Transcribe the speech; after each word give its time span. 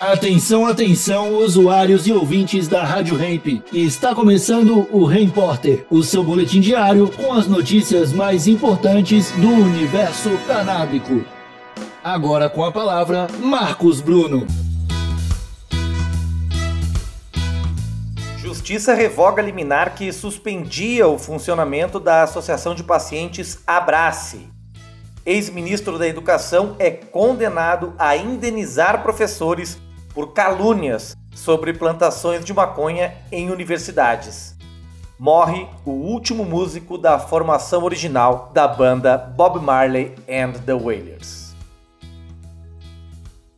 Atenção, 0.00 0.64
atenção, 0.64 1.36
usuários 1.36 2.06
e 2.06 2.12
ouvintes 2.12 2.66
da 2.66 2.82
Rádio 2.82 3.18
Ramp. 3.18 3.62
Está 3.70 4.14
começando 4.14 4.88
o 4.90 5.04
Repórter, 5.04 5.84
o 5.90 6.02
seu 6.02 6.24
boletim 6.24 6.58
diário 6.58 7.06
com 7.10 7.34
as 7.34 7.46
notícias 7.46 8.10
mais 8.10 8.46
importantes 8.46 9.30
do 9.32 9.46
universo 9.46 10.30
canábico. 10.46 11.22
Agora 12.02 12.48
com 12.48 12.64
a 12.64 12.72
palavra, 12.72 13.26
Marcos 13.40 14.00
Bruno. 14.00 14.46
Justiça 18.38 18.94
revoga 18.94 19.42
liminar 19.42 19.94
que 19.94 20.10
suspendia 20.14 21.06
o 21.08 21.18
funcionamento 21.18 22.00
da 22.00 22.22
Associação 22.22 22.74
de 22.74 22.82
Pacientes 22.82 23.58
Abrace. 23.66 24.48
Ex-ministro 25.26 25.98
da 25.98 26.08
Educação 26.08 26.74
é 26.78 26.90
condenado 26.90 27.92
a 27.98 28.16
indenizar 28.16 29.02
professores 29.02 29.78
por 30.20 30.34
calúnias 30.34 31.16
sobre 31.34 31.72
plantações 31.72 32.44
de 32.44 32.52
maconha 32.52 33.14
em 33.32 33.48
universidades. 33.48 34.54
Morre 35.18 35.66
o 35.82 35.92
último 35.92 36.44
músico 36.44 36.98
da 36.98 37.18
formação 37.18 37.84
original 37.84 38.50
da 38.52 38.68
banda 38.68 39.16
Bob 39.16 39.58
Marley 39.64 40.14
and 40.28 40.60
the 40.66 40.74
Wailers. 40.74 41.54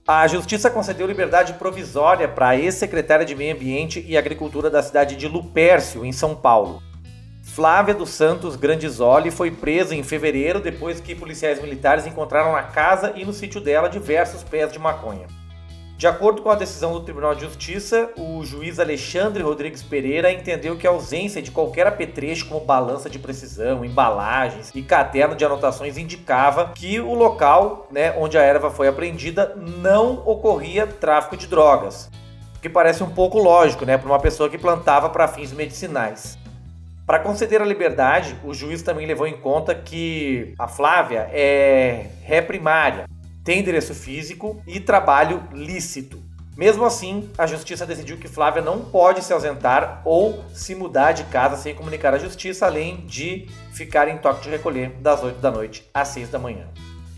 A 0.06 0.24
Justiça 0.28 0.70
concedeu 0.70 1.04
liberdade 1.04 1.54
provisória 1.54 2.28
para 2.28 2.50
a 2.50 2.56
ex-secretária 2.56 3.26
de 3.26 3.34
Meio 3.34 3.56
Ambiente 3.56 4.04
e 4.06 4.16
Agricultura 4.16 4.70
da 4.70 4.84
cidade 4.84 5.16
de 5.16 5.26
Lupércio, 5.26 6.04
em 6.04 6.12
São 6.12 6.32
Paulo. 6.36 6.80
Flávia 7.42 7.92
dos 7.92 8.10
Santos 8.10 8.54
Grandisoli 8.54 9.32
foi 9.32 9.50
presa 9.50 9.96
em 9.96 10.04
fevereiro 10.04 10.60
depois 10.60 11.00
que 11.00 11.12
policiais 11.12 11.60
militares 11.60 12.06
encontraram 12.06 12.52
na 12.52 12.62
casa 12.62 13.14
e 13.16 13.24
no 13.24 13.32
sítio 13.32 13.60
dela 13.60 13.88
diversos 13.88 14.44
pés 14.44 14.72
de 14.72 14.78
maconha. 14.78 15.41
De 16.02 16.08
acordo 16.08 16.42
com 16.42 16.50
a 16.50 16.56
decisão 16.56 16.92
do 16.92 16.98
Tribunal 16.98 17.32
de 17.32 17.42
Justiça, 17.42 18.10
o 18.18 18.44
juiz 18.44 18.80
Alexandre 18.80 19.40
Rodrigues 19.40 19.84
Pereira 19.84 20.32
entendeu 20.32 20.76
que 20.76 20.84
a 20.84 20.90
ausência 20.90 21.40
de 21.40 21.52
qualquer 21.52 21.86
apetrecho 21.86 22.48
como 22.48 22.64
balança 22.64 23.08
de 23.08 23.20
precisão, 23.20 23.84
embalagens 23.84 24.72
e 24.74 24.82
caderno 24.82 25.36
de 25.36 25.44
anotações 25.44 25.96
indicava 25.96 26.72
que 26.74 26.98
o 26.98 27.14
local 27.14 27.86
né, 27.88 28.12
onde 28.18 28.36
a 28.36 28.42
erva 28.42 28.68
foi 28.68 28.88
apreendida 28.88 29.54
não 29.56 30.20
ocorria 30.26 30.88
tráfico 30.88 31.36
de 31.36 31.46
drogas. 31.46 32.10
O 32.56 32.58
que 32.58 32.68
parece 32.68 33.04
um 33.04 33.10
pouco 33.10 33.38
lógico 33.38 33.86
né, 33.86 33.96
para 33.96 34.08
uma 34.08 34.18
pessoa 34.18 34.50
que 34.50 34.58
plantava 34.58 35.08
para 35.08 35.28
fins 35.28 35.52
medicinais. 35.52 36.36
Para 37.06 37.20
conceder 37.20 37.62
a 37.62 37.64
liberdade, 37.64 38.36
o 38.42 38.52
juiz 38.52 38.82
também 38.82 39.06
levou 39.06 39.28
em 39.28 39.36
conta 39.36 39.72
que 39.72 40.52
a 40.58 40.66
Flávia 40.66 41.28
é 41.30 42.08
ré 42.24 42.42
primária, 42.42 43.04
tem 43.44 43.60
endereço 43.60 43.94
físico 43.94 44.62
e 44.66 44.80
trabalho 44.80 45.42
lícito. 45.52 46.22
Mesmo 46.56 46.84
assim, 46.84 47.30
a 47.38 47.46
justiça 47.46 47.86
decidiu 47.86 48.18
que 48.18 48.28
Flávia 48.28 48.60
não 48.60 48.84
pode 48.84 49.24
se 49.24 49.32
ausentar 49.32 50.02
ou 50.04 50.44
se 50.52 50.74
mudar 50.74 51.12
de 51.12 51.24
casa 51.24 51.56
sem 51.56 51.74
comunicar 51.74 52.12
à 52.12 52.18
justiça, 52.18 52.66
além 52.66 53.06
de 53.06 53.48
ficar 53.72 54.06
em 54.06 54.18
toque 54.18 54.42
de 54.42 54.50
recolher 54.50 54.90
das 55.00 55.22
8 55.22 55.40
da 55.40 55.50
noite 55.50 55.88
às 55.94 56.08
6 56.08 56.28
da 56.28 56.38
manhã. 56.38 56.66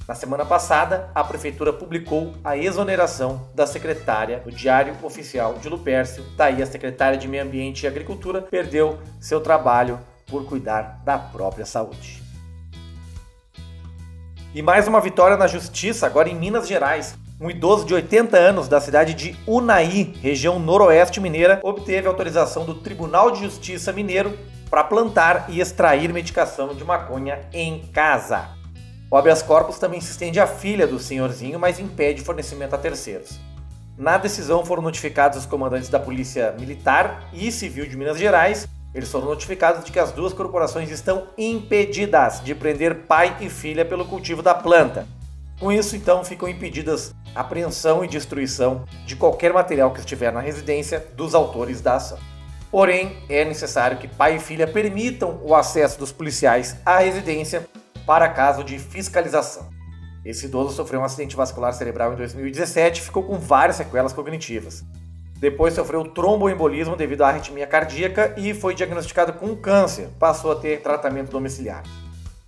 Na 0.07 0.15
semana 0.15 0.45
passada, 0.45 1.11
a 1.15 1.25
prefeitura 1.25 1.73
publicou 1.73 2.35
a 2.45 2.57
exoneração 2.57 3.49
da 3.55 3.67
secretária 3.67 4.41
do 4.41 4.53
Diário 4.53 4.95
Oficial 5.03 5.55
de 5.55 5.69
Lupércio. 5.69 6.23
Daí, 6.37 6.63
a 6.63 6.67
secretária 6.67 7.19
de 7.19 7.27
Meio 7.27 7.43
Ambiente 7.43 7.83
e 7.83 7.87
Agricultura 7.87 8.43
perdeu 8.43 8.99
seu 9.19 9.41
trabalho 9.41 9.99
por 10.27 10.45
cuidar 10.45 11.01
da 11.05 11.19
própria 11.19 11.65
saúde. 11.65 12.24
E 14.55 14.63
mais 14.63 14.87
uma 14.87 15.01
vitória 15.01 15.37
na 15.37 15.49
justiça, 15.49 16.07
agora 16.07 16.29
em 16.29 16.35
Minas 16.37 16.69
Gerais. 16.69 17.19
Um 17.41 17.51
idoso 17.51 17.85
de 17.85 17.93
80 17.93 18.37
anos 18.37 18.69
da 18.69 18.81
cidade 18.81 19.13
de 19.13 19.37
Unai, 19.49 20.15
região 20.23 20.61
noroeste 20.61 21.21
mineira, 21.21 21.59
obteve 21.61 22.07
autorização 22.07 22.65
do 22.65 22.75
Tribunal 22.77 23.33
de 23.33 23.41
Justiça 23.41 23.93
Mineiro 23.93 24.39
para 24.71 24.85
plantar 24.85 25.47
e 25.49 25.59
extrair 25.59 26.13
medicação 26.13 26.73
de 26.73 26.85
maconha 26.85 27.41
em 27.53 27.81
casa. 27.93 28.49
O 29.11 29.17
habeas 29.17 29.43
corpus 29.43 29.81
também 29.81 30.01
se 30.01 30.13
estende 30.13 30.39
à 30.39 30.47
filha 30.47 30.87
do 30.87 31.01
senhorzinho, 31.01 31.59
mas 31.59 31.81
impede 31.81 32.23
fornecimento 32.23 32.77
a 32.77 32.79
terceiros. 32.79 33.41
Na 33.99 34.19
decisão 34.19 34.65
foram 34.65 34.85
notificados 34.85 35.37
os 35.37 35.47
comandantes 35.47 35.89
da 35.89 35.99
Polícia 35.99 36.55
Militar 36.61 37.29
e 37.33 37.51
Civil 37.51 37.89
de 37.89 37.97
Minas 37.97 38.19
Gerais 38.19 38.69
eles 38.95 39.11
foram 39.11 39.27
notificados 39.27 39.85
de 39.85 39.91
que 39.91 39.99
as 39.99 40.13
duas 40.13 40.33
corporações 40.33 40.91
estão 40.91 41.27
impedidas 41.37 42.41
de 42.43 42.55
prender 42.55 43.07
pai 43.07 43.37
e 43.41 43.51
filha 43.51 43.85
pelo 43.85 44.05
cultivo 44.05 44.43
da 44.43 44.55
planta. 44.55 45.07
Com 45.59 45.73
isso, 45.73 45.97
então, 45.97 46.25
ficam 46.25 46.49
impedidas 46.49 47.15
apreensão 47.35 48.05
e 48.05 48.09
destruição 48.09 48.85
de 49.05 49.17
qualquer 49.17 49.53
material 49.53 49.93
que 49.93 50.01
estiver 50.01 50.33
na 50.33 50.41
residência 50.41 51.05
dos 51.17 51.35
autores 51.35 51.81
da 51.81 51.97
ação. 51.97 52.19
Porém, 52.71 53.17
é 53.29 53.45
necessário 53.45 53.99
que 53.99 54.09
pai 54.09 54.37
e 54.37 54.41
filha 54.41 54.67
permitam 54.67 55.41
o 55.43 55.55
acesso 55.55 55.99
dos 55.99 56.13
policiais 56.13 56.77
à 56.85 56.99
residência 56.99 57.67
para 58.07 58.29
caso 58.29 58.63
de 58.63 58.79
fiscalização. 58.79 59.69
Esse 60.25 60.47
idoso 60.47 60.75
sofreu 60.75 61.01
um 61.01 61.05
acidente 61.05 61.37
vascular 61.37 61.73
cerebral 61.73 62.13
em 62.13 62.17
2017 62.17 63.01
e 63.01 63.05
ficou 63.05 63.23
com 63.23 63.39
várias 63.39 63.77
sequelas 63.77 64.13
cognitivas. 64.13 64.85
Depois 65.45 65.75
sofreu 65.75 66.03
tromboembolismo 66.05 66.97
devido 66.97 67.21
à 67.21 67.29
arritmia 67.29 67.67
cardíaca 67.67 68.33
e 68.39 68.55
foi 68.55 68.75
diagnosticado 68.75 69.35
com 69.35 69.55
câncer. 69.55 70.09
Passou 70.19 70.53
a 70.53 70.57
ter 70.57 70.81
tratamento 70.81 71.31
domiciliar. 71.31 71.83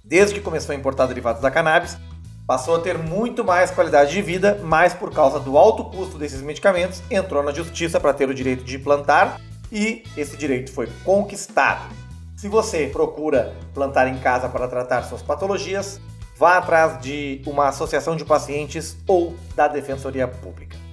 Desde 0.02 0.32
que 0.32 0.40
começou 0.40 0.72
a 0.72 0.78
importar 0.78 1.04
derivados 1.04 1.42
da 1.42 1.50
cannabis, 1.50 1.98
passou 2.46 2.74
a 2.74 2.80
ter 2.80 2.96
muito 2.96 3.44
mais 3.44 3.70
qualidade 3.70 4.12
de 4.12 4.22
vida, 4.22 4.58
mas 4.64 4.94
por 4.94 5.12
causa 5.12 5.38
do 5.38 5.58
alto 5.58 5.84
custo 5.84 6.16
desses 6.16 6.40
medicamentos, 6.40 7.02
entrou 7.10 7.42
na 7.42 7.52
justiça 7.52 8.00
para 8.00 8.14
ter 8.14 8.30
o 8.30 8.34
direito 8.34 8.64
de 8.64 8.78
plantar 8.78 9.42
e 9.70 10.02
esse 10.16 10.34
direito 10.34 10.72
foi 10.72 10.88
conquistado. 11.04 11.94
Se 12.34 12.48
você 12.48 12.86
procura 12.86 13.52
plantar 13.74 14.08
em 14.08 14.16
casa 14.20 14.48
para 14.48 14.66
tratar 14.68 15.02
suas 15.02 15.20
patologias, 15.20 16.00
vá 16.34 16.56
atrás 16.56 16.98
de 17.02 17.42
uma 17.44 17.68
associação 17.68 18.16
de 18.16 18.24
pacientes 18.24 18.96
ou 19.06 19.34
da 19.54 19.68
Defensoria 19.68 20.26
Pública. 20.26 20.85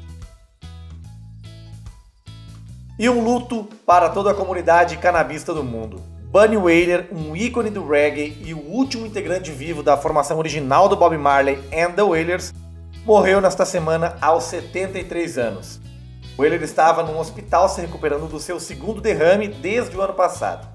E 2.97 3.09
um 3.09 3.23
luto 3.23 3.67
para 3.87 4.07
toda 4.09 4.29
a 4.29 4.35
comunidade 4.35 4.97
canabista 4.97 5.51
do 5.51 5.63
mundo. 5.63 5.99
Bunny 6.31 6.57
Wailer, 6.57 7.07
um 7.11 7.35
ícone 7.35 7.71
do 7.71 7.87
reggae 7.87 8.37
e 8.45 8.53
o 8.53 8.59
último 8.59 9.05
integrante 9.05 9.51
vivo 9.51 9.81
da 9.81 9.97
formação 9.97 10.37
original 10.37 10.87
do 10.87 10.95
Bob 10.95 11.17
Marley 11.17 11.57
and 11.73 11.93
the 11.93 12.03
Wailers, 12.03 12.53
morreu 13.03 13.41
nesta 13.41 13.65
semana 13.65 14.15
aos 14.21 14.43
73 14.43 15.39
anos. 15.39 15.81
Wailer 16.37 16.61
estava 16.61 17.01
num 17.01 17.17
hospital 17.17 17.67
se 17.67 17.81
recuperando 17.81 18.27
do 18.27 18.39
seu 18.39 18.59
segundo 18.59 19.01
derrame 19.01 19.47
desde 19.47 19.97
o 19.97 20.01
ano 20.01 20.13
passado. 20.13 20.67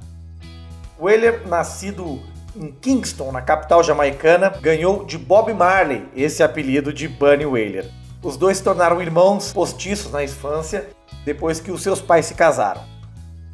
Wailer, 0.98 1.46
nascido 1.46 2.20
em 2.56 2.72
Kingston, 2.72 3.30
na 3.30 3.42
capital 3.42 3.84
jamaicana, 3.84 4.50
ganhou 4.60 5.04
de 5.04 5.16
Bob 5.16 5.54
Marley 5.54 6.08
esse 6.16 6.42
apelido 6.42 6.92
de 6.92 7.06
Bunny 7.06 7.46
Wailer. 7.46 7.88
Os 8.22 8.36
dois 8.36 8.56
se 8.56 8.64
tornaram 8.64 9.00
irmãos 9.00 9.52
postiços 9.52 10.10
na 10.10 10.24
infância 10.24 10.88
depois 11.24 11.60
que 11.60 11.70
os 11.70 11.82
seus 11.82 12.00
pais 12.00 12.26
se 12.26 12.34
casaram. 12.34 12.82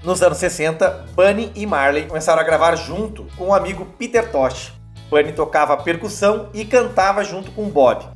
Nos 0.03 0.23
anos 0.23 0.39
60, 0.39 1.07
Bunny 1.15 1.53
e 1.55 1.67
Marley 1.67 2.07
começaram 2.07 2.41
a 2.41 2.45
gravar 2.45 2.75
junto 2.77 3.27
com 3.37 3.49
o 3.49 3.55
amigo 3.55 3.85
Peter 3.99 4.31
Tosh. 4.31 4.73
Bunny 5.11 5.33
tocava 5.33 5.77
percussão 5.77 6.49
e 6.55 6.65
cantava 6.65 7.23
junto 7.23 7.51
com 7.51 7.69
Bob. 7.69 8.07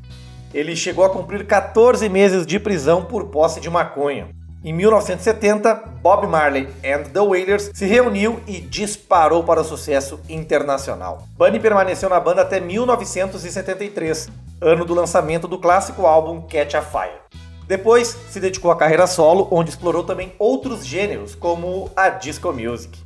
Ele 0.54 0.74
chegou 0.74 1.04
a 1.04 1.10
cumprir 1.10 1.46
14 1.46 2.08
meses 2.08 2.46
de 2.46 2.58
prisão 2.58 3.04
por 3.04 3.26
posse 3.26 3.60
de 3.60 3.68
maconha. 3.68 4.37
Em 4.64 4.72
1970, 4.72 5.72
Bob 6.02 6.26
Marley 6.26 6.68
and 6.84 7.04
the 7.12 7.20
Wailers 7.20 7.70
se 7.72 7.86
reuniu 7.86 8.40
e 8.44 8.60
disparou 8.60 9.44
para 9.44 9.60
o 9.60 9.64
sucesso 9.64 10.18
internacional. 10.28 11.22
Bunny 11.36 11.60
permaneceu 11.60 12.08
na 12.08 12.18
banda 12.18 12.42
até 12.42 12.58
1973, 12.58 14.28
ano 14.60 14.84
do 14.84 14.94
lançamento 14.94 15.46
do 15.46 15.58
clássico 15.58 16.06
álbum 16.06 16.40
Catch 16.40 16.74
a 16.74 16.82
Fire. 16.82 17.20
Depois 17.68 18.18
se 18.28 18.40
dedicou 18.40 18.72
à 18.72 18.76
carreira 18.76 19.06
solo, 19.06 19.46
onde 19.52 19.70
explorou 19.70 20.02
também 20.02 20.32
outros 20.40 20.84
gêneros, 20.84 21.36
como 21.36 21.88
a 21.94 22.08
disco 22.08 22.52
music. 22.52 22.98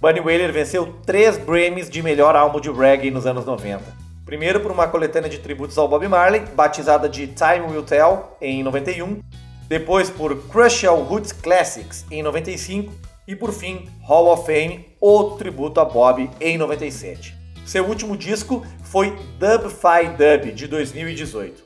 Bunny 0.00 0.20
Wailer 0.20 0.50
venceu 0.50 0.94
três 1.04 1.36
Grammys 1.36 1.90
de 1.90 2.02
melhor 2.02 2.34
álbum 2.34 2.58
de 2.58 2.70
reggae 2.70 3.10
nos 3.10 3.26
anos 3.26 3.44
90. 3.44 3.82
Primeiro 4.24 4.60
por 4.60 4.72
uma 4.72 4.88
coletânea 4.88 5.28
de 5.28 5.38
tributos 5.40 5.76
ao 5.76 5.86
Bob 5.86 6.08
Marley, 6.08 6.40
batizada 6.54 7.06
de 7.06 7.26
Time 7.26 7.66
Will 7.70 7.82
Tell, 7.82 8.36
em 8.40 8.62
91. 8.62 9.20
Depois 9.68 10.08
por 10.08 10.36
Crucial 10.46 11.02
Roots 11.02 11.32
Classics, 11.32 12.04
em 12.10 12.22
95. 12.22 12.92
E 13.26 13.34
por 13.34 13.52
fim, 13.52 13.88
Hall 14.02 14.32
of 14.32 14.46
Fame, 14.46 14.86
outro 15.00 15.38
tributo 15.38 15.80
a 15.80 15.84
Bob, 15.84 16.30
em 16.40 16.56
97. 16.56 17.36
Seu 17.64 17.84
último 17.84 18.16
disco 18.16 18.64
foi 18.84 19.10
Dub 19.40 19.68
Fi 19.68 20.08
Dub, 20.16 20.52
de 20.52 20.68
2018. 20.68 21.64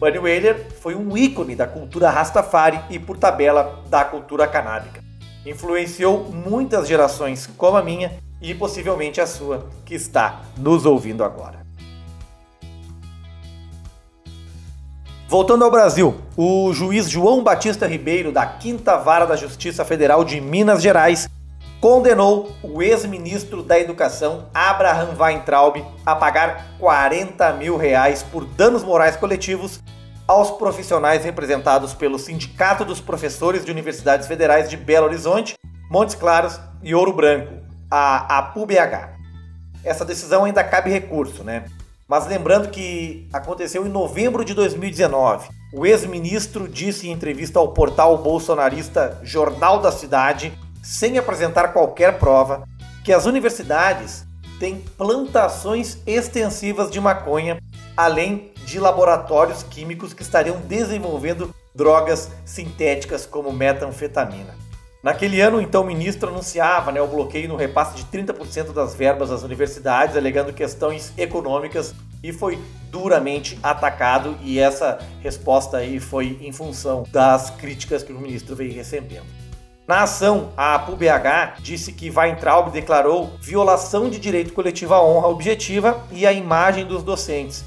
Bunny 0.00 0.18
Wailer 0.18 0.66
foi 0.80 0.96
um 0.96 1.16
ícone 1.16 1.54
da 1.54 1.66
cultura 1.66 2.10
Rastafari 2.10 2.80
e, 2.90 2.98
por 2.98 3.16
tabela, 3.16 3.84
da 3.88 4.04
cultura 4.04 4.48
canábica. 4.48 5.02
Influenciou 5.46 6.24
muitas 6.24 6.88
gerações 6.88 7.46
como 7.56 7.76
a 7.76 7.82
minha 7.82 8.12
e 8.42 8.52
possivelmente 8.52 9.20
a 9.20 9.26
sua, 9.26 9.68
que 9.84 9.94
está 9.94 10.42
nos 10.58 10.84
ouvindo 10.84 11.22
agora. 11.22 11.65
Voltando 15.28 15.64
ao 15.64 15.70
Brasil, 15.72 16.14
o 16.36 16.72
juiz 16.72 17.10
João 17.10 17.42
Batista 17.42 17.84
Ribeiro, 17.84 18.30
da 18.30 18.46
Quinta 18.46 18.96
Vara 18.96 19.26
da 19.26 19.34
Justiça 19.34 19.84
Federal 19.84 20.24
de 20.24 20.40
Minas 20.40 20.80
Gerais, 20.80 21.28
condenou 21.80 22.52
o 22.62 22.80
ex-ministro 22.80 23.60
da 23.60 23.76
Educação, 23.76 24.48
Abraham 24.54 25.16
Weintraub, 25.18 25.84
a 26.06 26.14
pagar 26.14 26.68
40 26.78 27.52
mil 27.54 27.76
reais 27.76 28.22
por 28.22 28.44
danos 28.44 28.84
morais 28.84 29.16
coletivos 29.16 29.80
aos 30.28 30.52
profissionais 30.52 31.24
representados 31.24 31.92
pelo 31.92 32.20
Sindicato 32.20 32.84
dos 32.84 33.00
Professores 33.00 33.64
de 33.64 33.72
Universidades 33.72 34.28
Federais 34.28 34.70
de 34.70 34.76
Belo 34.76 35.06
Horizonte, 35.06 35.54
Montes 35.90 36.14
Claros 36.14 36.60
e 36.84 36.94
Ouro 36.94 37.12
Branco, 37.12 37.52
a 37.90 38.38
APUBH. 38.38 39.16
Essa 39.82 40.04
decisão 40.04 40.44
ainda 40.44 40.62
cabe 40.62 40.88
recurso, 40.88 41.42
né? 41.42 41.64
Mas 42.08 42.24
lembrando 42.28 42.70
que 42.70 43.28
aconteceu 43.32 43.84
em 43.84 43.90
novembro 43.90 44.44
de 44.44 44.54
2019. 44.54 45.48
O 45.72 45.84
ex-ministro 45.84 46.68
disse 46.68 47.08
em 47.08 47.12
entrevista 47.12 47.58
ao 47.58 47.72
portal 47.72 48.16
bolsonarista 48.18 49.18
Jornal 49.24 49.80
da 49.80 49.90
Cidade 49.90 50.56
sem 50.80 51.18
apresentar 51.18 51.72
qualquer 51.72 52.16
prova, 52.16 52.62
que 53.04 53.12
as 53.12 53.26
universidades 53.26 54.24
têm 54.60 54.84
plantações 54.96 55.98
extensivas 56.06 56.92
de 56.92 57.00
maconha, 57.00 57.60
além 57.96 58.52
de 58.64 58.78
laboratórios 58.78 59.64
químicos 59.64 60.14
que 60.14 60.22
estariam 60.22 60.60
desenvolvendo 60.60 61.52
drogas 61.74 62.30
sintéticas 62.44 63.26
como 63.26 63.52
metanfetamina. 63.52 64.65
Naquele 65.06 65.40
ano, 65.40 65.60
então, 65.60 65.82
o 65.82 65.86
ministro 65.86 66.30
anunciava 66.30 66.90
né, 66.90 67.00
o 67.00 67.06
bloqueio 67.06 67.48
no 67.48 67.54
repasse 67.54 67.94
de 67.94 68.04
30% 68.06 68.72
das 68.72 68.92
verbas 68.92 69.30
das 69.30 69.44
universidades, 69.44 70.16
alegando 70.16 70.52
questões 70.52 71.12
econômicas 71.16 71.94
e 72.24 72.32
foi 72.32 72.58
duramente 72.90 73.56
atacado 73.62 74.36
e 74.42 74.58
essa 74.58 74.98
resposta 75.22 75.76
aí 75.76 76.00
foi 76.00 76.36
em 76.42 76.50
função 76.50 77.04
das 77.12 77.50
críticas 77.50 78.02
que 78.02 78.12
o 78.12 78.18
ministro 78.18 78.56
veio 78.56 78.74
recebendo. 78.74 79.22
Na 79.86 80.02
ação, 80.02 80.48
a 80.56 80.76
PUBH 80.76 81.60
disse 81.60 81.92
que 81.92 82.10
Weintraub 82.10 82.72
declarou 82.72 83.30
violação 83.40 84.10
de 84.10 84.18
direito 84.18 84.52
coletivo 84.52 84.92
à 84.92 85.00
honra 85.00 85.28
objetiva 85.28 86.04
e 86.10 86.26
à 86.26 86.32
imagem 86.32 86.84
dos 86.84 87.04
docentes. 87.04 87.64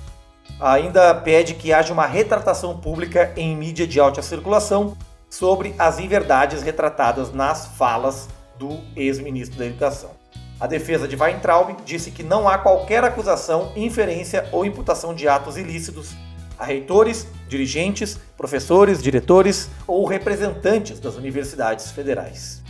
Ainda 0.59 1.15
pede 1.15 1.53
que 1.53 1.71
haja 1.71 1.93
uma 1.93 2.05
retratação 2.05 2.77
pública 2.77 3.31
em 3.37 3.55
mídia 3.55 3.87
de 3.87 3.97
alta 3.97 4.21
circulação 4.21 4.97
sobre 5.29 5.75
as 5.77 5.99
inverdades 5.99 6.61
retratadas 6.61 7.31
nas 7.31 7.77
falas 7.77 8.27
do 8.57 8.79
ex-ministro 8.95 9.57
da 9.57 9.65
Educação. 9.65 10.11
A 10.59 10.67
defesa 10.67 11.07
de 11.07 11.15
Weintraub 11.15 11.75
disse 11.85 12.11
que 12.11 12.23
não 12.23 12.47
há 12.47 12.57
qualquer 12.57 13.03
acusação, 13.03 13.71
inferência 13.75 14.49
ou 14.51 14.65
imputação 14.65 15.13
de 15.13 15.27
atos 15.27 15.55
ilícitos 15.55 16.13
a 16.57 16.65
reitores, 16.65 17.25
dirigentes, 17.47 18.19
professores, 18.35 19.01
diretores 19.01 19.69
ou 19.87 20.05
representantes 20.05 20.99
das 20.99 21.15
universidades 21.15 21.91
federais. 21.91 22.61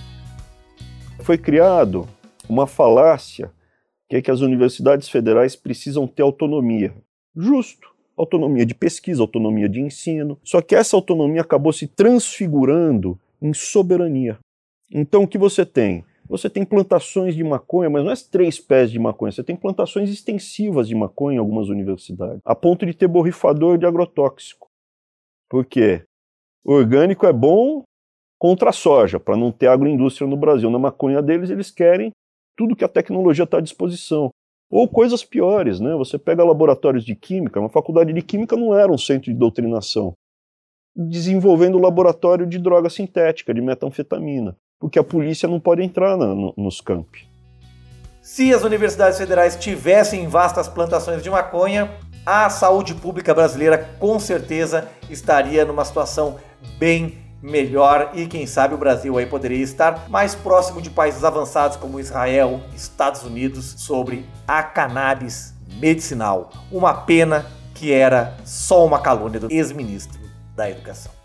Foi 1.21 1.37
criado 1.37 2.07
uma 2.47 2.67
falácia 2.67 3.51
que 4.07 4.17
é 4.17 4.21
que 4.21 4.31
as 4.31 4.41
universidades 4.41 5.09
federais 5.09 5.55
precisam 5.55 6.07
ter 6.07 6.21
autonomia. 6.21 6.93
Justo, 7.35 7.88
autonomia 8.21 8.65
de 8.65 8.75
pesquisa, 8.75 9.21
autonomia 9.21 9.69
de 9.69 9.79
ensino. 9.79 10.37
Só 10.43 10.61
que 10.61 10.75
essa 10.75 10.95
autonomia 10.95 11.41
acabou 11.41 11.71
se 11.71 11.87
transfigurando 11.87 13.17
em 13.41 13.53
soberania. 13.53 14.37
Então 14.91 15.23
o 15.23 15.27
que 15.27 15.37
você 15.37 15.65
tem? 15.65 16.03
Você 16.27 16.47
tem 16.49 16.63
plantações 16.63 17.35
de 17.35 17.43
maconha, 17.43 17.89
mas 17.89 18.03
não 18.03 18.11
é 18.11 18.15
três 18.31 18.59
pés 18.59 18.91
de 18.91 18.99
maconha, 18.99 19.31
você 19.31 19.43
tem 19.43 19.55
plantações 19.55 20.11
extensivas 20.11 20.87
de 20.87 20.93
maconha 20.93 21.37
em 21.37 21.39
algumas 21.39 21.69
universidades, 21.69 22.39
a 22.45 22.53
ponto 22.53 22.85
de 22.85 22.93
ter 22.93 23.07
borrifador 23.07 23.79
de 23.79 23.85
agrotóxico. 23.87 24.67
Por 25.49 25.65
quê? 25.65 26.03
O 26.63 26.73
orgânico 26.73 27.25
é 27.25 27.33
bom 27.33 27.81
contra 28.37 28.69
a 28.69 28.73
soja, 28.73 29.19
para 29.19 29.35
não 29.35 29.51
ter 29.51 29.67
agroindústria 29.67 30.27
no 30.27 30.37
Brasil. 30.37 30.69
Na 30.69 30.77
maconha 30.77 31.21
deles, 31.21 31.49
eles 31.49 31.71
querem 31.71 32.11
tudo 32.55 32.75
que 32.75 32.85
a 32.85 32.89
tecnologia 32.89 33.43
está 33.43 33.57
à 33.57 33.61
disposição. 33.61 34.29
Ou 34.69 34.87
coisas 34.87 35.23
piores, 35.23 35.79
né? 35.79 35.95
Você 35.95 36.17
pega 36.17 36.43
laboratórios 36.43 37.03
de 37.03 37.15
química, 37.15 37.59
uma 37.59 37.69
faculdade 37.69 38.13
de 38.13 38.21
química 38.21 38.55
não 38.55 38.77
era 38.77 38.91
um 38.91 38.97
centro 38.97 39.31
de 39.31 39.37
doutrinação. 39.37 40.13
Desenvolvendo 40.95 41.79
laboratório 41.79 42.45
de 42.45 42.59
droga 42.59 42.89
sintética, 42.89 43.53
de 43.53 43.61
metanfetamina 43.61 44.55
porque 44.79 44.97
a 44.97 45.03
polícia 45.03 45.47
não 45.47 45.59
pode 45.59 45.83
entrar 45.83 46.15
na, 46.17 46.27
no, 46.27 46.53
nos 46.57 46.79
campi. 46.79 47.27
Se 48.21 48.53
as 48.53 48.63
universidades 48.63 49.17
federais 49.17 49.55
tivessem 49.55 50.27
vastas 50.27 50.67
plantações 50.67 51.21
de 51.21 51.29
maconha, 51.29 51.91
a 52.25 52.49
saúde 52.49 52.93
pública 52.93 53.33
brasileira 53.33 53.89
com 53.99 54.19
certeza 54.19 54.87
estaria 55.09 55.65
numa 55.65 55.83
situação 55.83 56.37
bem 56.77 57.17
melhor 57.41 58.11
e 58.13 58.27
quem 58.27 58.45
sabe 58.45 58.73
o 58.73 58.77
Brasil 58.77 59.17
aí 59.17 59.25
poderia 59.25 59.63
estar 59.63 60.09
mais 60.09 60.35
próximo 60.35 60.81
de 60.81 60.89
países 60.89 61.23
avançados 61.23 61.77
como 61.77 61.99
Israel, 61.99 62.61
Estados 62.75 63.23
Unidos 63.23 63.75
sobre 63.77 64.25
a 64.47 64.61
cannabis 64.61 65.53
medicinal. 65.79 66.49
Uma 66.71 66.93
pena 66.93 67.45
que 67.73 67.93
era 67.93 68.35
só 68.43 68.85
uma 68.85 68.99
calúnia 68.99 69.39
do 69.39 69.51
ex-ministro 69.51 70.19
da 70.55 70.69
Educação. 70.69 71.18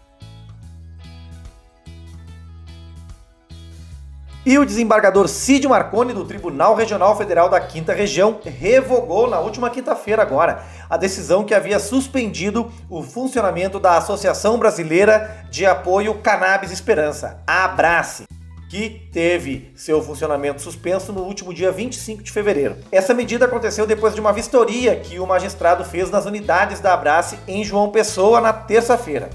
E 4.47 4.59
o 4.59 4.67
desembargador 4.67 5.27
Cid 5.27 5.67
Marconi, 5.67 6.13
do 6.13 6.23
Tribunal 6.23 6.75
Regional 6.75 7.17
Federal 7.17 7.49
da 7.49 7.59
Quinta 7.59 7.95
Região, 7.95 8.39
revogou 8.45 9.27
na 9.27 9.41
última 9.41 9.71
quinta-feira 9.71 10.21
agora 10.21 10.63
a 10.91 10.99
decisão 10.99 11.45
que 11.45 11.55
havia 11.55 11.79
suspendido 11.79 12.71
o 12.91 13.03
funcionamento 13.03 13.81
da 13.81 13.97
Associação 13.97 14.59
Brasileira 14.59 15.47
de 15.51 15.65
Apoio 15.65 16.17
Cannabis 16.17 16.71
Esperança, 16.71 17.43
a 17.47 17.65
Abrace, 17.65 18.25
que 18.69 19.09
teve 19.11 19.73
seu 19.75 20.03
funcionamento 20.03 20.61
suspenso 20.61 21.11
no 21.11 21.23
último 21.23 21.55
dia 21.55 21.73
25 21.73 22.23
de 22.23 22.31
fevereiro. 22.31 22.77
Essa 22.93 23.15
medida 23.15 23.47
aconteceu 23.47 23.87
depois 23.87 24.15
de 24.15 24.21
uma 24.21 24.33
vistoria 24.33 24.95
que 24.95 25.19
o 25.19 25.27
magistrado 25.27 25.87
fez 25.87 26.11
nas 26.11 26.27
unidades 26.27 26.81
da 26.81 26.93
Abrace 26.93 27.39
em 27.49 27.65
João 27.65 27.91
Pessoa 27.91 28.43
na 28.43 28.53
terça-feira. 28.53 29.31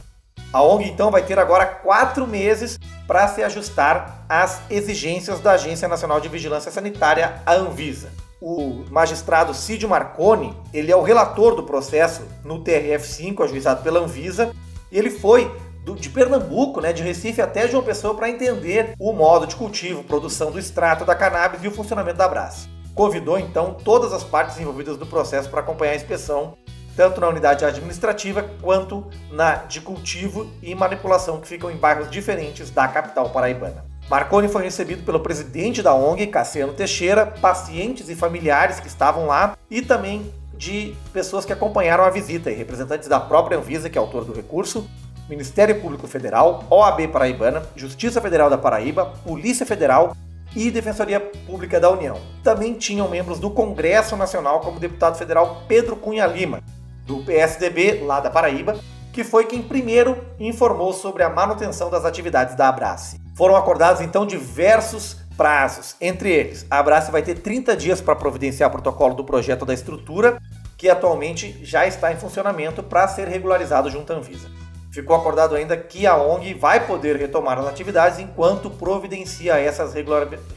A 0.53 0.61
ONG 0.61 0.88
então 0.88 1.09
vai 1.09 1.23
ter 1.23 1.39
agora 1.39 1.65
quatro 1.65 2.27
meses 2.27 2.77
para 3.09 3.27
se 3.27 3.41
ajustar 3.41 4.23
às 4.29 4.61
exigências 4.69 5.39
da 5.39 5.53
Agência 5.53 5.88
Nacional 5.88 6.21
de 6.21 6.29
Vigilância 6.29 6.71
Sanitária, 6.71 7.41
a 7.44 7.56
Anvisa. 7.56 8.11
O 8.39 8.85
magistrado 8.91 9.51
Cid 9.51 9.88
Marconi, 9.88 10.56
ele 10.71 10.91
é 10.91 10.95
o 10.95 11.01
relator 11.01 11.56
do 11.56 11.63
processo 11.63 12.21
no 12.45 12.63
TRF5, 12.63 13.44
ajuizado 13.44 13.81
pela 13.81 14.00
Anvisa, 14.00 14.53
e 14.91 14.97
ele 15.00 15.09
foi 15.09 15.51
do, 15.83 15.95
de 15.95 16.07
Pernambuco, 16.07 16.81
né, 16.81 16.94
de 16.94 17.01
Recife 17.01 17.42
até 17.42 17.68
João 17.68 17.81
Pessoa, 17.81 18.13
para 18.13 18.30
entender 18.30 18.94
o 18.99 19.11
modo 19.11 19.47
de 19.47 19.56
cultivo, 19.56 20.04
produção 20.04 20.51
do 20.51 20.59
extrato 20.59 21.04
da 21.04 21.16
cannabis 21.16 21.63
e 21.63 21.68
o 21.68 21.71
funcionamento 21.71 22.19
da 22.19 22.28
Brás. 22.28 22.69
Convidou 22.94 23.39
então 23.39 23.73
todas 23.73 24.13
as 24.13 24.23
partes 24.23 24.59
envolvidas 24.59 24.99
no 24.99 25.07
processo 25.07 25.49
para 25.49 25.61
acompanhar 25.61 25.94
a 25.94 25.95
inspeção 25.95 26.56
tanto 26.99 27.21
na 27.21 27.29
unidade 27.29 27.63
administrativa 27.63 28.44
quanto 28.61 29.07
na 29.31 29.56
de 29.56 29.79
cultivo 29.79 30.51
e 30.61 30.75
manipulação 30.75 31.39
que 31.39 31.47
ficam 31.47 31.71
em 31.71 31.77
bairros 31.77 32.11
diferentes 32.11 32.69
da 32.71 32.89
capital 32.89 33.29
paraibana. 33.29 33.85
Marconi 34.09 34.49
foi 34.49 34.63
recebido 34.63 35.06
pelo 35.06 35.21
presidente 35.21 35.81
da 35.81 35.95
ONG, 35.95 36.27
Cassiano 36.27 36.73
Teixeira, 36.73 37.25
pacientes 37.25 38.09
e 38.09 38.15
familiares 38.15 38.81
que 38.81 38.89
estavam 38.89 39.27
lá 39.27 39.57
e 39.71 39.81
também 39.81 40.29
de 40.57 40.94
pessoas 41.13 41.45
que 41.45 41.53
acompanharam 41.53 42.03
a 42.03 42.09
visita 42.09 42.51
e 42.51 42.53
representantes 42.53 43.07
da 43.07 43.18
própria 43.18 43.57
Anvisa, 43.57 43.89
que 43.89 43.97
é 43.97 44.01
autor 44.01 44.25
do 44.25 44.33
recurso, 44.33 44.85
Ministério 45.29 45.79
Público 45.79 46.06
Federal, 46.06 46.65
OAB 46.69 47.07
Paraibana, 47.07 47.63
Justiça 47.77 48.19
Federal 48.19 48.49
da 48.49 48.57
Paraíba, 48.57 49.06
Polícia 49.25 49.65
Federal 49.65 50.13
e 50.53 50.69
Defensoria 50.69 51.21
Pública 51.21 51.79
da 51.79 51.89
União. 51.89 52.19
Também 52.44 52.73
tinham 52.73 53.07
membros 53.07 53.39
do 53.39 53.49
Congresso 53.49 54.18
Nacional, 54.18 54.59
como 54.59 54.75
o 54.75 54.81
deputado 54.81 55.18
federal 55.18 55.63
Pedro 55.65 55.95
Cunha 55.95 56.27
Lima, 56.27 56.61
do 57.09 57.23
PSDB, 57.23 58.04
lá 58.06 58.19
da 58.19 58.30
Paraíba, 58.30 58.80
que 59.11 59.23
foi 59.23 59.45
quem 59.45 59.63
primeiro 59.63 60.23
informou 60.39 60.94
sobre 60.94 61.23
a 61.23 61.30
manutenção 61.30 61.89
das 61.89 62.06
atividades 62.06 62.56
da 62.56 62.69
Abrace. 62.69 63.19
Foram 63.35 63.56
acordados 63.56 63.99
então 63.99 64.28
diversos 64.28 65.18
prazos, 65.35 65.95
entre 65.99 66.30
eles, 66.30 66.68
a 66.69 66.78
Abrace 66.78 67.11
vai 67.11 67.23
ter 67.23 67.39
30 67.39 67.75
dias 67.75 67.99
para 67.99 68.16
providenciar 68.16 68.69
o 68.69 68.71
protocolo 68.71 69.16
do 69.16 69.23
projeto 69.23 69.66
da 69.66 69.73
estrutura, 69.73 70.37
que 70.78 70.87
atualmente 70.87 71.59
já 71.66 71.87
está 71.87 72.13
em 72.13 72.18
funcionamento 72.18 72.83
para 72.83 73.07
ser 73.07 73.28
regularizado 73.28 73.89
junto 73.89 74.13
à 74.13 74.18
Anvisa. 74.18 74.47
Ficou 74.92 75.16
acordado 75.16 75.56
ainda 75.56 75.78
que 75.78 76.06
a 76.06 76.16
ONG 76.16 76.54
vai 76.54 76.85
poder 76.85 77.16
retomar 77.16 77.57
as 77.57 77.68
atividades 77.68 78.19
enquanto 78.19 78.69
providencia 78.69 79.57
essas 79.57 79.94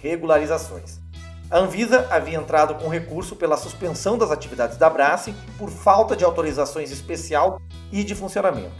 regularizações. 0.03 1.02
A 1.53 1.59
Anvisa 1.59 2.07
havia 2.11 2.39
entrado 2.39 2.77
com 2.77 2.89
recurso 2.89 3.37
pela 3.37 3.59
suspensão 3.59 4.17
das 4.17 4.31
atividades 4.31 4.79
da 4.79 4.89
Brace 4.89 5.35
por 5.59 5.69
falta 5.69 6.17
de 6.17 6.25
autorizações 6.25 6.91
especial 6.91 7.61
e 7.93 8.03
de 8.03 8.15
funcionamento. 8.15 8.73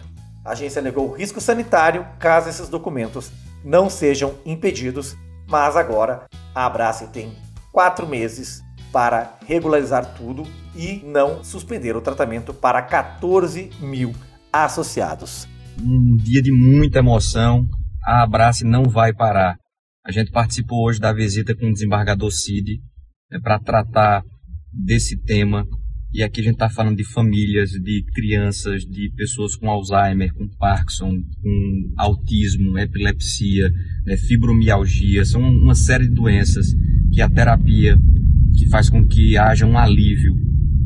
A 0.43 0.53
agência 0.53 0.81
alegou 0.81 1.13
risco 1.13 1.39
sanitário 1.39 2.07
caso 2.19 2.49
esses 2.49 2.71
documentos 2.71 3.31
não 3.63 3.91
sejam 3.91 4.37
impedidos, 4.47 5.15
mas 5.51 5.77
agora 5.77 6.25
a 6.55 6.65
Abrace 6.65 7.09
tem 7.09 7.37
quatro 7.71 8.07
meses 8.07 8.63
para 8.91 9.35
regularizar 9.47 10.15
tudo 10.15 10.45
e 10.75 11.03
não 11.05 11.45
suspender 11.45 11.95
o 11.95 12.01
tratamento 12.01 12.55
para 12.55 12.81
14 12.81 13.69
mil 13.81 14.15
associados. 14.51 15.47
Um 15.79 16.17
dia 16.17 16.41
de 16.41 16.51
muita 16.51 17.01
emoção, 17.01 17.67
a 18.03 18.23
Abrace 18.23 18.65
não 18.65 18.85
vai 18.85 19.13
parar. 19.13 19.62
A 20.05 20.11
gente 20.11 20.33
participou 20.33 20.85
hoje 20.85 20.99
da 20.99 21.13
visita 21.13 21.55
com 21.55 21.69
o 21.69 21.73
desembargador 21.73 22.31
Cid 22.33 22.81
né, 23.31 23.39
para 23.41 23.61
tratar 23.61 24.25
desse 24.73 25.17
tema. 25.17 25.65
E 26.13 26.23
aqui 26.25 26.41
a 26.41 26.45
gente 26.45 26.55
está 26.55 26.69
falando 26.69 26.97
de 26.97 27.05
famílias, 27.05 27.71
de 27.71 28.05
crianças, 28.13 28.83
de 28.83 29.13
pessoas 29.17 29.55
com 29.55 29.71
Alzheimer, 29.71 30.35
com 30.35 30.49
Parkinson, 30.59 31.13
com 31.41 31.93
autismo, 31.97 32.77
epilepsia, 32.79 33.71
né, 34.05 34.17
fibromialgia. 34.17 35.25
São 35.25 35.41
uma 35.41 35.75
série 35.75 36.09
de 36.09 36.15
doenças 36.15 36.67
que 37.13 37.21
a 37.21 37.31
terapia 37.31 37.97
que 38.59 38.69
faz 38.69 38.91
com 38.91 39.07
que 39.07 39.37
haja 39.39 39.65
um 39.65 39.79
alívio 39.79 40.35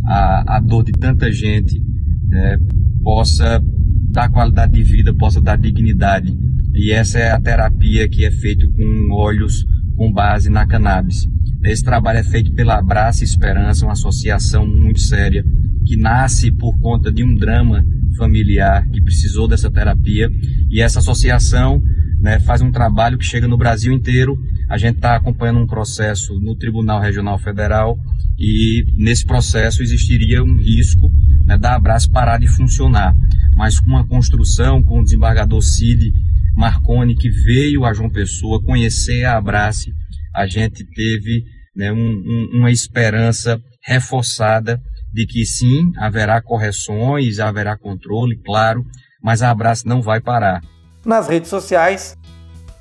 à, 0.04 0.56
à 0.56 0.60
dor 0.60 0.84
de 0.84 0.92
tanta 0.92 1.32
gente 1.32 1.82
né, 2.28 2.58
possa 3.02 3.64
dar 4.10 4.30
qualidade 4.30 4.74
de 4.74 4.82
vida, 4.82 5.14
possa 5.14 5.40
dar 5.40 5.56
dignidade. 5.56 6.36
E 6.76 6.92
essa 6.92 7.18
é 7.18 7.30
a 7.30 7.40
terapia 7.40 8.06
que 8.06 8.26
é 8.26 8.30
feita 8.30 8.66
com 8.68 9.14
olhos 9.14 9.66
com 9.96 10.12
base 10.12 10.50
na 10.50 10.66
cannabis. 10.66 11.26
Esse 11.64 11.82
trabalho 11.82 12.18
é 12.18 12.22
feito 12.22 12.52
pela 12.52 12.78
Abraça 12.78 13.24
Esperança, 13.24 13.86
uma 13.86 13.94
associação 13.94 14.66
muito 14.66 15.00
séria 15.00 15.42
que 15.86 15.96
nasce 15.96 16.52
por 16.52 16.78
conta 16.78 17.10
de 17.10 17.24
um 17.24 17.34
drama 17.34 17.82
familiar 18.18 18.86
que 18.90 19.00
precisou 19.00 19.48
dessa 19.48 19.70
terapia 19.70 20.28
e 20.70 20.82
essa 20.82 20.98
associação 20.98 21.82
né, 22.20 22.38
faz 22.40 22.60
um 22.60 22.70
trabalho 22.70 23.16
que 23.16 23.24
chega 23.24 23.48
no 23.48 23.56
Brasil 23.56 23.92
inteiro. 23.92 24.38
A 24.68 24.76
gente 24.76 24.96
está 24.96 25.16
acompanhando 25.16 25.60
um 25.60 25.66
processo 25.66 26.38
no 26.40 26.54
Tribunal 26.54 27.00
Regional 27.00 27.38
Federal 27.38 27.98
e 28.38 28.84
nesse 28.98 29.24
processo 29.24 29.82
existiria 29.82 30.44
um 30.44 30.56
risco 30.58 31.10
né, 31.46 31.56
da 31.56 31.74
Abraço 31.74 32.10
parar 32.10 32.38
de 32.38 32.48
funcionar. 32.48 33.14
Mas 33.56 33.80
com 33.80 33.88
uma 33.88 34.06
construção 34.06 34.82
com 34.82 35.00
o 35.00 35.04
desembargador 35.04 35.62
Cid 35.62 36.12
Marconi, 36.56 37.14
que 37.14 37.28
veio 37.28 37.84
a 37.84 37.92
João 37.92 38.08
Pessoa 38.08 38.62
conhecer 38.64 39.24
a 39.24 39.36
Abrace, 39.36 39.92
a 40.34 40.46
gente 40.46 40.84
teve 40.84 41.44
né, 41.74 41.92
um, 41.92 41.96
um, 41.96 42.50
uma 42.54 42.70
esperança 42.70 43.60
reforçada 43.84 44.80
de 45.12 45.26
que 45.26 45.44
sim, 45.44 45.92
haverá 45.98 46.40
correções, 46.42 47.38
haverá 47.38 47.76
controle, 47.76 48.40
claro, 48.44 48.84
mas 49.22 49.42
a 49.42 49.50
Abrace 49.50 49.86
não 49.86 50.00
vai 50.00 50.20
parar. 50.20 50.62
Nas 51.04 51.28
redes 51.28 51.48
sociais, 51.48 52.16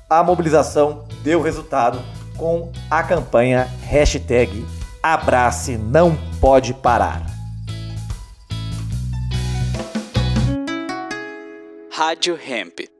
a 0.08 0.22
mobilização 0.22 1.06
deu 1.22 1.42
resultado 1.42 2.02
com 2.36 2.72
a 2.90 3.02
campanha 3.02 3.64
hashtag 3.82 4.64
Abrace 5.02 5.78
não 5.78 6.16
pode 6.40 6.74
parar. 6.74 7.24
Rádio 11.92 12.36
Hemp. 12.36 12.95